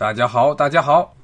[0.00, 1.14] 大家好，大家好，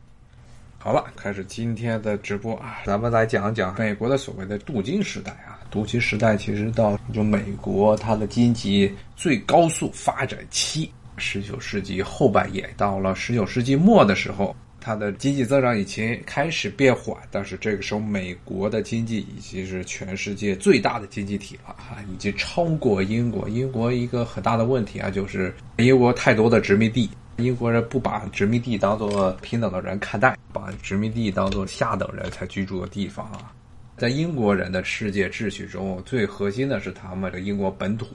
[0.79, 5.57] 好了，开始今天的直播啊，咱们来讲讲美国的所谓的镀金时代啊。
[5.71, 23.49] 镀金时代其实到就美国它的经济最高速发展期，十九世纪后半叶到了十九世纪末的时候，它的经济增长已经开始变缓，但是这个时候美国的经济已经是全世界最大的经济体了啊，已经超过英国。
[23.49, 27.09] 英国一个很大的问题啊，就是英国太多的殖民地。
[27.39, 33.53] 英国人不把殖民地当做平等的人看待，把殖民地当做下等人才居住的地方啊。
[33.99, 38.07] 在英国人的世界秩序中，最核心的是他们的英国本土，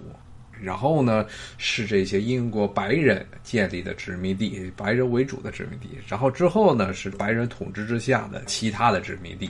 [0.59, 1.25] 然后呢
[1.57, 9.49] 是这些英国白人建立的殖民地，白人为主的殖民地，然后之后呢是白人统治之下的其他的殖民地。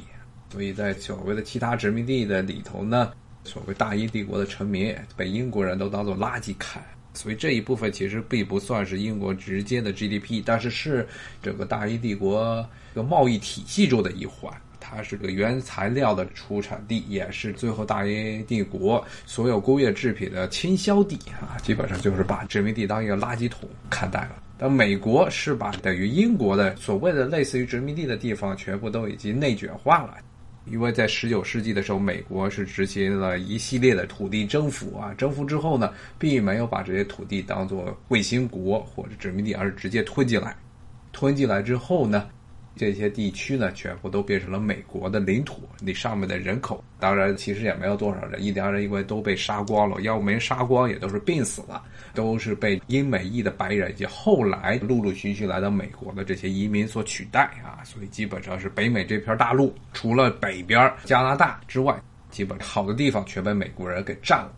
[0.52, 3.14] 所以在所谓的其他殖民地的里头呢，
[3.46, 6.84] 所谓大英帝国的臣民被英国人都当做垃圾看。
[7.14, 11.08] 所以这一部分其实并不算是英国直接的 GDP，但是是
[11.42, 14.54] 整个大英帝国个贸易体系中的一环。
[14.84, 21.56] 它是个原材料的出产地，也是最后大英帝国所有工业制品的倾销地啊。
[21.62, 24.42] 基本上就是把殖民地当一个垃圾桶看待了。
[24.58, 30.18] 但美国是把等于英国的所谓的类似于殖民地的地方，全部都已经内卷化了。
[30.66, 40.56] 因为在十九世纪的时候，美国是执行了一系列的土地征服啊，征服之后呢，并没有把这些土地当做卫星国或者殖民地，而是直接吞进来。
[41.12, 42.30] 吞进来之后呢？
[42.76, 45.62] 这些地区呢，全部都变成了美国的领土。
[45.80, 57.84] 你上面的人口，当然其实也没有多少人，一家人因为都被杀光了，要没杀光也都是病死了，都是被英美裔的白人以及后来陆陆续续来到美国的这些移民所取代啊。
[57.84, 61.96] 所以基本上是北美这片大陆，除了北边加拿大之外，
[62.30, 64.54] 基本好的地方全被美国人给占了。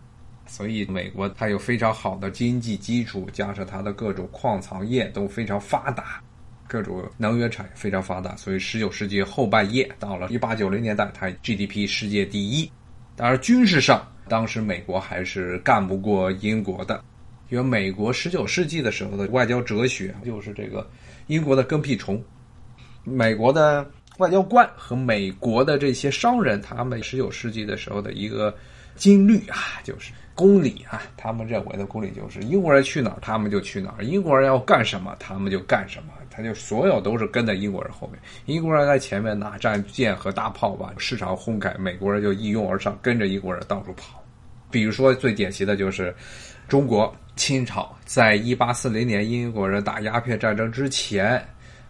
[0.46, 6.22] 所以美国它有非常好的经济基础，加上它的各种矿藏业都非常发达。
[6.68, 12.72] 各种能源产业非常发达，所以十九世纪后半叶到了一八九零年代，它 GDP 世界第一。
[13.16, 17.04] 当然，军事上当时美国还是干不过英国的，
[17.50, 20.90] 因为美国十九世纪的时候的外交哲学就是这个
[21.28, 22.20] 英国的跟屁虫。
[23.04, 23.88] 美国的
[24.18, 28.56] 外交官和美国的这些商人，他们十九世纪的时候的一个
[28.96, 36.14] 经律啊，就是公理啊，他们认为的公理就是英国人去哪儿，他们就去哪儿；英国人要干什么，他们就干什么。
[36.36, 44.20] 他就所有都是跟在英国人后面，英国人在前面拿战舰和大炮把市场轰开，美国人就一拥而上，跟着英国人到处跑。
[44.72, 46.14] 比如说最典型的就是
[46.68, 51.40] 中国清朝，在一八四零年英国人打鸦片战争之前，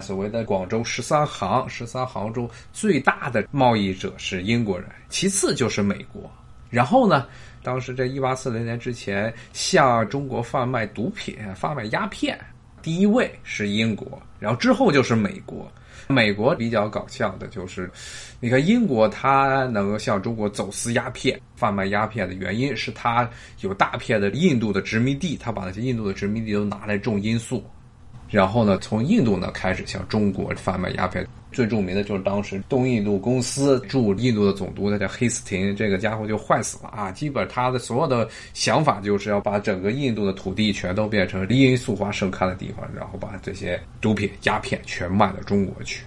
[0.02, 6.30] 所谓的广州十三行，十三行中最大的贸易者是英国人，其次就是美国。
[6.70, 7.28] 然后呢，
[7.64, 12.38] 当时在一八四零年之前向中国贩卖毒品、贩卖鸦片。
[12.84, 15.72] 第一位是英国，然后之后就是美国。
[16.10, 17.90] 美国比较搞笑的就是，
[18.42, 23.28] 你看英国它能够向中国走私鸦片、贩卖鸦片的原因是它
[23.62, 27.64] 有大片的印度的殖民地，它把那些印度的殖民地都拿来种罂粟。
[28.34, 37.12] 然后呢，从印度呢开始向中国贩卖鸦片，最著名的就是当时东印度公司驻印度的总督，他叫黑斯廷，这个家伙就坏死了啊！
[37.12, 46.04] 基本他的所有的想法就是要把整个印度的土地全都变成罂粟花盛开的地方，然后把这些毒品、鸦片全卖到中国去。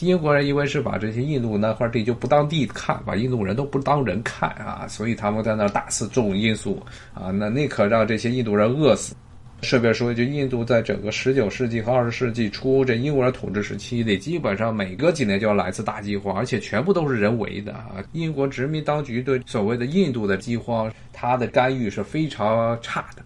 [0.00, 6.78] 英国人因为是把这些印度那块地就不当地看，把印度人都不当人看啊，所以他们在那大肆种罂粟
[7.14, 9.14] 啊，那那可让这些印度人饿死。
[9.62, 18.02] 顺便说一句，印度在整个十九世纪和二十世纪初这英国人统治时期里，基本上每隔几年就要来一次大饥荒，而且全部都是人为的啊！
[18.12, 23.22] 英国殖民当局对所谓的印度的饥荒，它的干预是非常差的，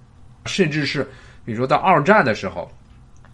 [0.46, 1.04] 甚至是
[1.44, 2.68] 比如说到二战的时候，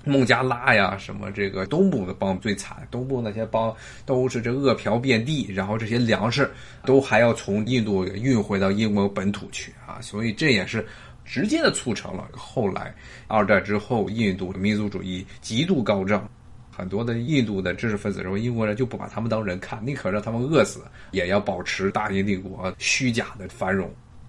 [0.05, 3.75] 孟加拉呀什么这个东部的邦最惨，东部那些邦
[4.05, 6.51] 都是这饿殍遍地，然后这些粮食
[6.85, 10.87] 都还要从印度运回到英国本土去啊，所以这也是。
[11.25, 12.95] 直接的促成了后来
[13.29, 16.29] 二战之后印度的民族主义极度高涨，
[16.71, 20.81] 很多的印度的知识分子认为英国人就不把他们当人看，宁可让他们饿死，
[21.13, 23.89] 也要保持大英帝国虚假的繁荣。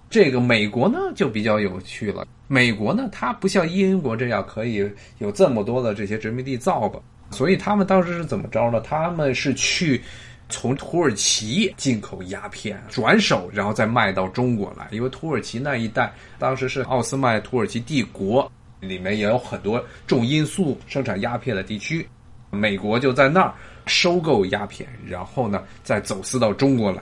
[0.09, 4.87] 这个美国呢就比较有趣了，美国呢它不像英国这样可以
[5.19, 6.99] 有这么多的这些殖民地造吧，
[7.31, 8.81] 所以他们当时是怎么着呢？
[8.81, 10.01] 他们是去。
[10.51, 14.87] 从土耳其进口鸦片，转手然后再卖到中国来。
[14.91, 22.07] 因为土耳其那一带当时是奥斯曼土耳其帝国，里面也有很多种罂粟、生产鸦片的地区。
[22.51, 23.53] 美国就在那儿
[23.87, 27.01] 收购鸦片，然后呢再走私到中国来。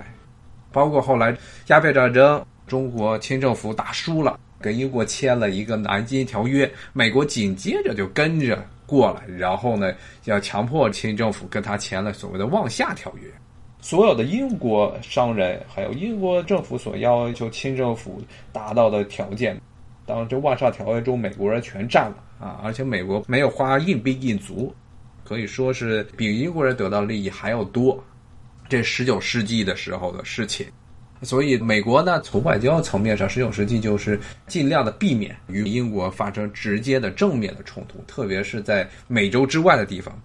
[0.71, 1.35] 包括后来
[1.67, 9.93] 鸦片战争，中国清政府打输了，跟英国签了一个南京条约，美国紧接着就跟着过来，然后呢，
[10.25, 13.29] 要强迫清政府跟他签了所谓的望夏条约。
[13.79, 18.19] 所有的英国商人还有英国政府所要求清政府
[18.51, 19.55] 达到的条件，
[20.07, 22.59] 当这望夏条约中，美国人全占了啊！
[22.63, 24.73] 而且美国没有花硬币硬足，
[25.23, 28.03] 可以说是比英国人得到利益还要多。
[28.67, 30.67] 这十九世纪的时候的事情。
[31.21, 34.17] 所以，美国呢，从外交层面上，十九世纪就是
[34.47, 40.17] 尽量的避免与英国发生直接的正面的冲突，特别是在美洲之外的地方。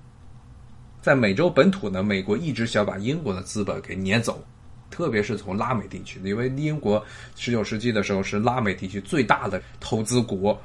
[1.02, 4.42] 在美洲本土呢，美国一直想把英国的资本给撵走，
[4.88, 7.04] 特别是从拉美地区，因为英国
[7.34, 10.56] 十九世纪的时候是拉美地区最大的投资国，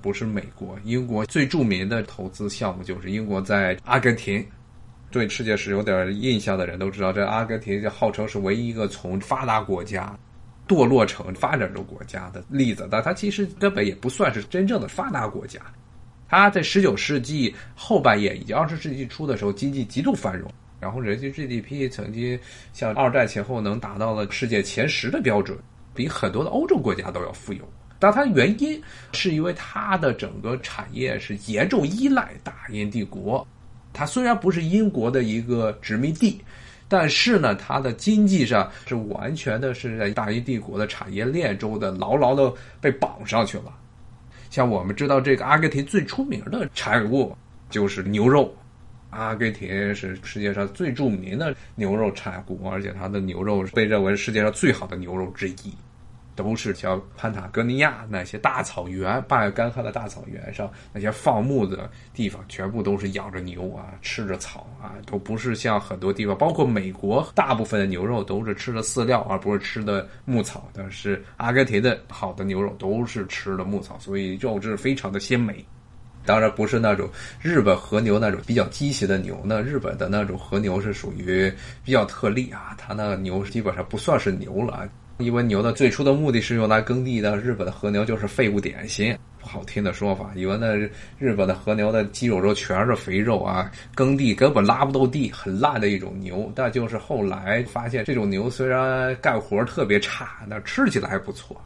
[0.00, 0.78] 不是美国。
[0.84, 4.42] 英国最著名的投资项目就是英国在阿根廷。
[5.16, 10.14] 对世界史有点印象的人都知道，这阿根廷就号称是唯一一个从发达国家
[10.68, 15.58] 堕落成发展中国家的例子，但它其实根本也不算是真正的发达国家。
[16.28, 22.38] 它在十九世纪后半叶以及二十世纪初的时候，经济极度繁荣，然后人均 GDP 曾经
[22.74, 25.56] 像二战前后能达到了世界前十的标准，
[25.94, 27.66] 比很多的欧洲国家都要富有。
[27.98, 28.78] 但它原因
[29.12, 33.46] 是因为它的整个产业是严重依赖大英帝国。
[33.96, 36.38] 它虽然不是英国的一个殖民地，
[36.86, 43.74] 但是呢，它的经济上是完全的是在大英帝国的产业链中的牢牢的被绑上去了。
[44.50, 47.34] 像我们知道，这个阿根廷最出名的产物
[47.70, 48.54] 就是牛肉，
[49.08, 55.74] 阿根廷是世界上最著名的牛肉产国，而且它的牛肉被认为世界上最好的牛肉之一。
[56.36, 70.68] 都是像潘塔哥尼亚那些大草原、半干旱的大草原上那些放牧的地方，全部都是养着牛啊，吃着草啊，都不是像很多地方，包括美国，大部分的牛肉都是吃的饲料，而不是吃的牧草。
[70.72, 75.64] 但是阿根廷的好的牛肉都是吃的牧草，所以肉质非常的鲜美。
[76.26, 77.08] 当然不是那种
[77.40, 81.50] 日本和牛那种比较畸形的牛，那日本的那种和牛是属于
[81.84, 84.88] 比较特例啊，它那个牛基本上不算是牛了。
[85.18, 90.30] 因为牛的最初的目的是用来耕地的，日本的和牛就是废物点心，不好听的说法。
[90.36, 90.74] 因为那
[91.18, 96.52] 日本的和牛的肌肉中全是肥肉啊，耕地根本拉不到地，很烂的一种牛。
[96.54, 101.58] 但就是后来发现，这种牛虽然干活特别差，但吃起来还不错。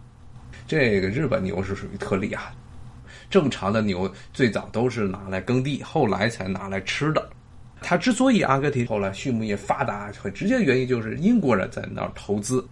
[0.69, 2.53] 这个日本牛是属于特例啊，
[3.29, 7.29] 正常的牛最早都是拿来耕地，后来才拿来吃的。
[7.83, 12.65] 它之所以阿根廷后来畜牧业发达，很直接的原因就是英国人在那儿投资。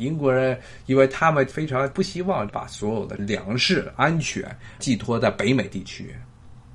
[0.00, 4.44] 英国人，因为他们非常不希望把所有的粮食安全
[4.78, 6.14] 寄托在北美地区，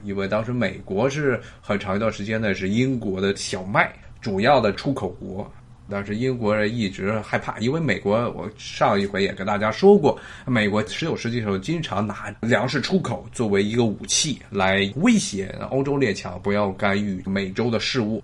[0.03, 3.91] 因为当时美国是很长一段时间呢是英国的小麦
[4.21, 5.51] 主要的出口国，
[5.89, 18.23] 但是英国人一直害怕，因为美国我上一回也跟大家说过，美国十九世纪时候经常拿粮食出口作为一个武器来威胁欧洲列强不要干预美洲的事务。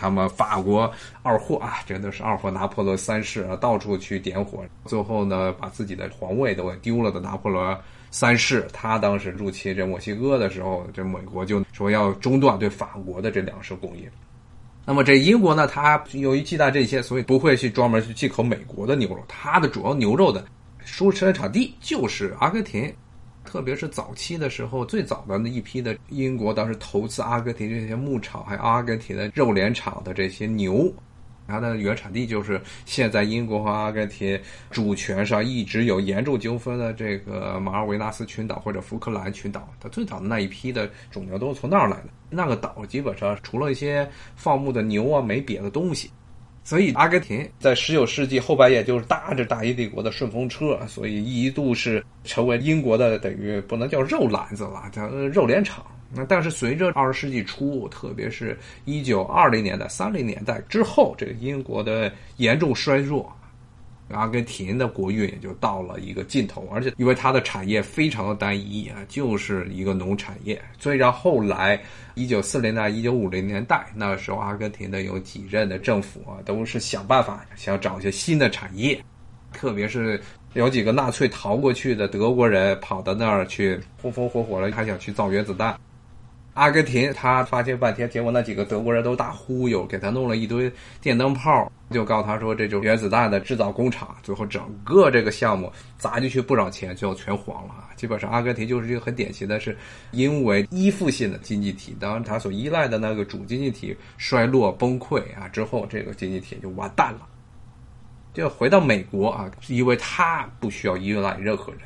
[0.00, 0.90] 他们法国
[1.22, 7.76] 二货啊，真的是二货拿破仑三世啊，到处去点火，最后呢，把自己的皇位都给丢了的拿破仑
[8.10, 14.08] 三世，他当时入侵这墨西哥的时候，这美国就说要中断对法国的这粮食供应。
[14.86, 20.42] 那么这英国呢，它由于忌惮这些，所以不会去专门去进口美国的牛肉，它的主要牛肉的
[20.82, 22.92] 输出生产地就是阿根廷。
[23.44, 30.92] 特别是早期的时候，最早的那一批的英国当时投资阿根廷这些牧场，还有阿根廷的肉联厂的这些牛，
[31.48, 34.38] 它的原产地就是现在英国和阿根廷
[34.70, 39.68] 主权上一直有严重纠纷的这个马尔维纳斯群岛或者福克兰群岛。
[39.80, 42.08] 它最早的那一批的种牛都是从那儿来的。
[42.28, 46.10] 那个岛基本上除了一些放牧的牛啊，没别的东西。
[46.62, 55.84] 所以，阿根廷在十九世纪后半叶就是搭着大英帝国的顺风车，所以一度是成为英国的等于不能叫肉篮子了，叫肉联厂。
[56.12, 63.32] 那但是随着二十世纪初，特别是一九二零年代、三零年代之后，这个英国的严重衰弱。
[64.12, 70.60] 阿根廷的国运也就到了一个尽头，而且因为它的产业非常的单一啊，就是一个农产业。
[70.78, 71.80] 所以到后来
[72.14, 79.02] 一九四零年代、一九五零年代那时候，阿根廷的有几任的政府啊，都是想办法想找一些新的产业，
[79.52, 80.20] 特别是
[80.54, 85.78] 有几个纳粹逃过去的德国人跑到那儿去，风风火火的还想去造原子弹。
[86.54, 94.14] 阿根廷他发现半天，结果那几个德国人都大忽悠，给他弄了一堆电灯泡，就告诉他说这就是原子弹的制造工厂。
[94.22, 97.90] 最后整个这个项目砸进去不少钱，最后全黄了啊。
[97.96, 99.76] 基本上阿根廷就是一个很典型的是
[100.10, 107.26] 因为依附性的经济体，当然他所依赖的那个主经济体衰落崩溃啊之后，这个经济体就完蛋了。
[108.34, 111.82] 就回到美国啊，因为他不需要依赖任何人。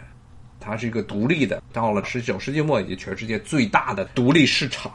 [0.65, 4.93] 它是一个独立的，到了十九世纪末以及全世界最大的独立市场，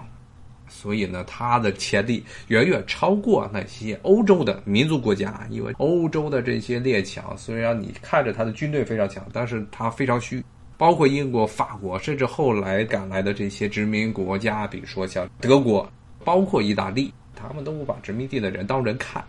[0.68, 5.46] 所以呢，它的潜力远远超过那些欧洲的民族国家。
[5.50, 10.44] 因为欧洲的这些列强，虽然你看着他的军队非常强，但是他非常虚。
[10.78, 15.92] 包括英国、法国，甚至后来赶来的这些殖民国家，比如说像德国，
[16.24, 19.22] 包括意大利，他们都不把殖民地的人当人看，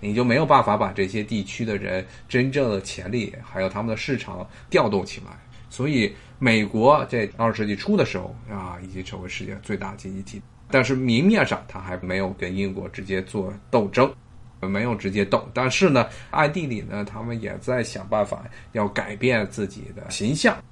[0.00, 5.38] 你就没有办法把这些地区的人真正的潜力还有他们的市场调动起来。
[5.72, 10.42] 所以，美国在二十世纪初的时候啊，已经成为世界最大经济体。
[10.70, 14.14] 但是明面上，他还没有跟英国直接做斗争，
[14.60, 15.48] 没有直接斗。
[15.54, 20.62] 但是呢，暗地里呢，他们也在想办法要改变自己的形象。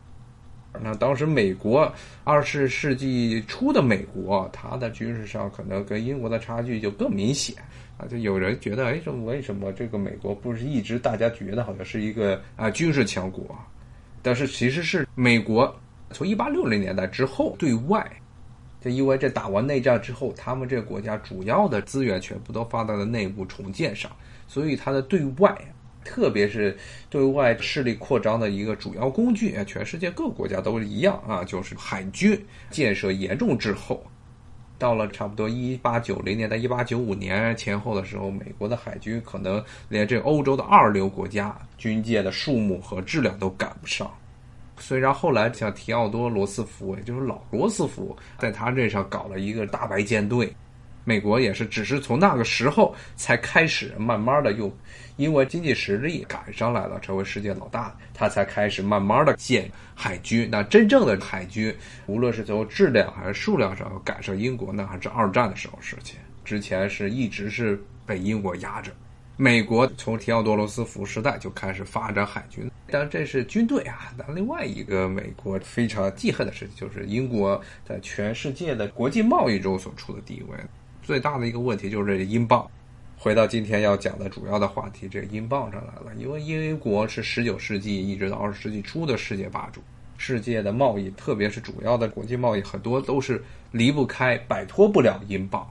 [0.82, 1.90] 那当时美国
[2.22, 7.56] 二十世纪初的美国，它的军事上可能跟英国的差距就更明显
[7.96, 8.04] 啊。
[8.06, 13.58] 就有人觉得，哎，这为什么这个美国不是一直大家觉得好像是一个啊军事强国？
[14.22, 15.74] 但是其实是美国
[16.10, 18.04] 从一八六零年代之后对外。
[18.82, 24.10] 就因为这打完内战之后，他们这个国家主要的资源全部都放在了内部重建上，
[24.48, 25.54] 所以它的对外，
[26.02, 26.74] 特别是
[27.10, 34.02] 对外势力扩张的一个主要工具，全世界各国家都是一样啊，就是海军建设严重滞后。
[34.80, 44.10] 到了差不多一八九零年到一八九五年前后的时候，美国的海军可能连这欧洲的二流国家军舰的数目和质量都赶不上。
[44.78, 50.50] 虽然后来像提奥多罗斯福，也就是老罗斯福，在他这上搞了一个大白舰队，
[51.04, 54.72] 美国也是只是从那个时候才开始慢慢的又
[55.16, 60.48] 因为经济实力赶上来了，成为世界老大，他才开始慢慢的建海军。
[60.50, 61.74] 那真正的海军，
[62.06, 66.18] 无论是从质量还是数量上赶上英国，那还是二战的时候事情。
[66.44, 68.90] 之前是一直是被英国压着。
[69.36, 74.12] 美国从提奥多罗斯福时代就开始发展海军，但这是军队啊。
[74.16, 80.56] 那另外一个美国非常记恨的事情，就是英国在全世界的国际贸易中所处的地位。
[81.02, 82.68] 最大的一个问题就是这个英镑。
[83.16, 86.14] 回到今天要讲的主要的话题，这个英镑上来了。
[86.16, 89.82] 因为英国是十九世纪一直到二十世纪初的世界霸主，
[90.16, 93.42] 世界的贸易，特别是主要的国际贸易，很多都是
[93.72, 95.68] 离不开、摆脱不了英镑。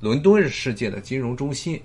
[0.00, 1.78] 伦敦是世界的金融中心。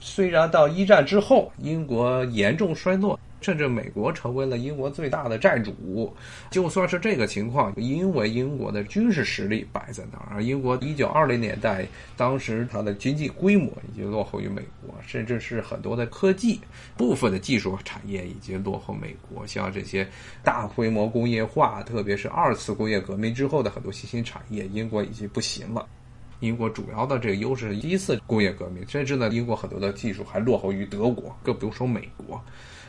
[0.00, 6.14] 虽然到一战之后，英国严重衰落，甚至美国成为了英国最大的债主。
[6.50, 16.60] 就算是这个情况，因为英国的军事实力摆在那儿，英国一九二零年代当时它的经济规模已经落后于美国，甚至是很多的科技
[16.96, 19.46] 部分的技术产业已经落后美国。
[19.46, 20.06] 像这些
[20.44, 25.86] 大规模工业化，特别是二次工业革命之后的很多新兴产业，英国已经不行了。
[26.42, 32.42] 英国主要的这个优势是第一次工业革命，甚至呢，英国很多的技术还落后于德国，更不用说美国。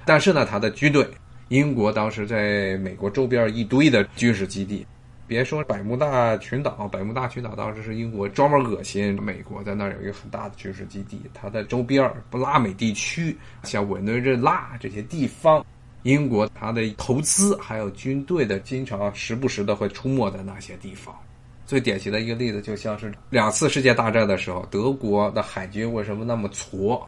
[0.05, 1.07] 但是呢，它的军队，
[1.49, 4.83] 英国当时在美国周边一堆的军事基地，
[5.27, 15.63] 别说百慕大群岛，百慕大群岛当时是英国专门恶心美国，在那儿有一个很大的军事基地，它的周边不拉美地区，像委内瑞拉这些地方，
[16.01, 21.15] 英国它的投资还有军队的，经常时不时的会出没在那些地方。
[21.65, 27.01] 最典型的一个例子，就像是两次世界大战的时候，德国的海军为什么那么矬？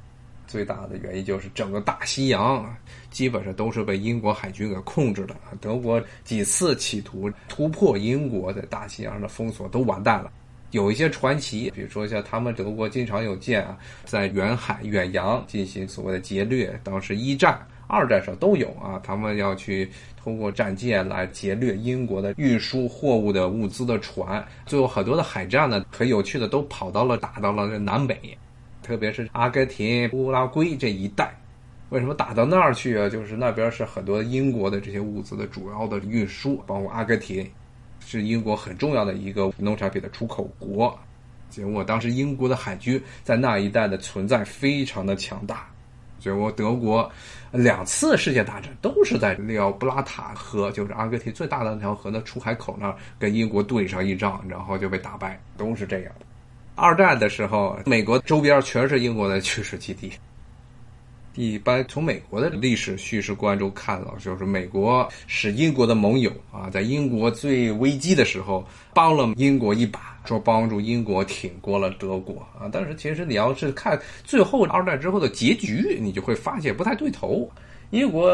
[0.48, 2.64] 最大的原因就是整个大西洋
[3.10, 5.36] 基本上都是被英国海军给控制的。
[5.60, 10.32] 德国几次企图突破英国在大西洋上的封锁都完蛋了。
[10.70, 17.60] 有一些传奇，比如说像他们德国经常有舰啊，在远海远洋进行所谓的劫掠，当时一战。
[17.88, 19.90] 二战上都有啊，他们要去
[20.22, 24.44] 通过战舰来劫掠英国的运输货物的物资的船。
[24.66, 28.38] 最后很多的海战呢，很有趣的都跑到了打到了这南美，
[28.82, 31.34] 特别是阿根廷、乌拉圭这一带。
[31.90, 33.08] 为什么打到那儿去啊？
[33.08, 37.48] 就是那边是很多英国的这些物资的主要的运输，包括阿根廷
[38.00, 40.98] 是英国很重要的一个农产品的出口国。
[41.48, 45.70] 结果当时英国的海军在那一带的存在非常的强大。
[46.26, 47.08] 结果德国
[47.52, 56.12] 两次世界大战都是在利奥布拉塔河，就是阿根廷最大的那条河的出海口那儿跟英国对上一仗，然后就被打败，都是这样。
[56.74, 60.12] 二战的时候，美国周边全是英国的军事基地。
[61.36, 72.70] 一般从美国的历史叙事观中看了，就是美国是英国的盟友啊，在英国最危机的时候帮了英国一把，说帮助英国挺过了德国啊。
[72.72, 77.50] 但是其实你要是看最后二战之后的结局，你就会发现不太对头。
[77.92, 78.30] 英国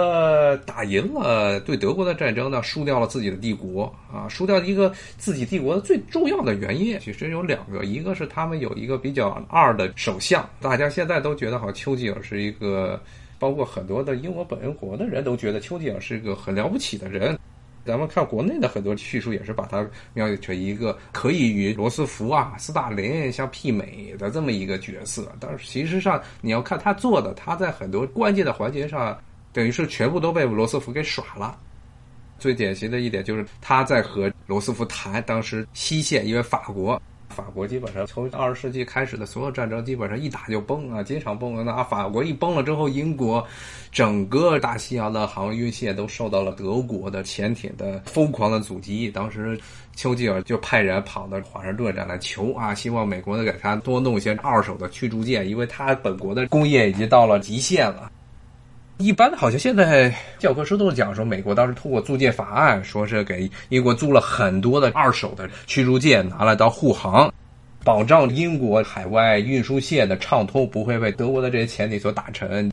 [0.66, 3.94] 打赢了对德国的战争呢，输掉了自己的帝国。
[4.12, 13.02] 啊，输掉一个自己帝国的最重要的原因，其实有两个，一个是他们有一个比较二的首相，大家现在都觉得好像丘吉尔是一个，
[13.40, 17.40] 包括很多的英国本国的人都觉得丘吉尔是一个很了不起的人，
[17.86, 25.32] 咱们看国内的很多叙述，也是把它描写成一个可以与罗斯福啊、斯大林相媲美的这么一个角色。
[25.40, 29.18] 但是，其实上你要看他做的，他在很多关键的环节上，
[29.54, 31.58] 等于是全部都被罗斯福给耍了。
[32.40, 37.02] 最典型的一点就是他在和罗斯福谈当时西线，因为法国。
[37.30, 41.64] 法国基本上从二十世纪开始的所有战争，基本上一打就崩啊，经常崩啊。
[41.64, 43.48] 那法国一崩了之后，英国
[43.90, 49.10] 整个大西洋的航运线都受到了德国的潜艇的疯狂的阻击。
[49.10, 49.58] 当时
[49.96, 58.12] 丘吉尔就派人跑到华盛顿这来求啊，希望美国能给他多弄一些二手的驱逐舰，因为他本国的工业已经到了极限了。
[59.02, 67.34] 一般好像现在教科书都是讲说，美国当时通过租借法案，说是给英国租了很多的二手的驱逐舰，拿来当护航，
[67.84, 72.72] 保障英国海外运输线的畅通，不会被德国的这些潜艇所打沉。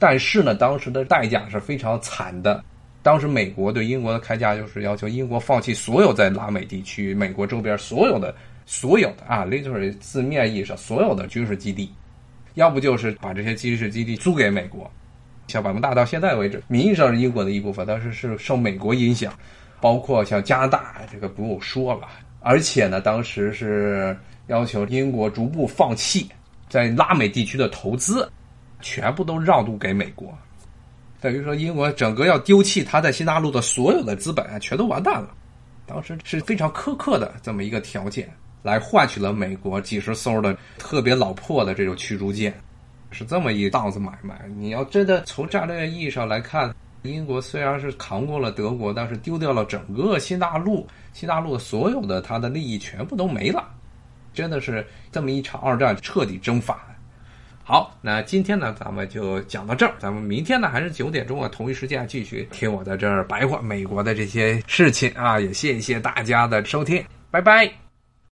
[0.00, 2.60] 但是呢，当时的代价是非常惨的。
[3.00, 8.34] 当时美国对英国的开价就是要求英国放弃所有在拉美地区、美国周边所有的、
[8.66, 11.88] 所有的啊，literally 字面意义上所有的军事基地，
[12.54, 14.90] 要不就是把这些军事基地租给美国。
[15.48, 19.32] 像百慕大到现在为止，名义上是英国的一部分，但是是受美国影响，
[19.80, 22.06] 包括像加拿大，这个不用说了。
[22.40, 26.30] 而且呢，当时是要求英国逐步放弃
[26.68, 28.30] 在拉美地区的投资，
[28.80, 30.32] 全部都让渡给美国。
[31.20, 35.34] 等于说，英国整个要丢弃他在新大陆的所有的资本，全都完蛋了。
[35.84, 38.28] 当时是非常苛刻的这么一个条件，
[38.62, 42.54] 来换取了美国几十艘的特别老破的这种驱逐舰。
[43.10, 44.40] 是这么一档子买卖。
[44.56, 53.68] 你要真的从战略意义上来看，英国虽然是扛过了德国，但是丢掉了整个新大陆，新大陆所有的它的利益全部都没了。
[54.34, 56.78] 真的是这么一场二战彻底蒸发。
[57.64, 59.92] 好，那今天呢，咱们就讲到这儿。
[59.98, 65.38] 咱们明天呢，还是九点钟啊，同一时间继续听我在这儿白话美国的这些事情啊。
[65.38, 67.87] 也谢谢大家的收听，拜拜。